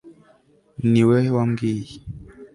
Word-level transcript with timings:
ni 0.91 1.01
we 1.09 1.19
wambwiye 1.35 1.95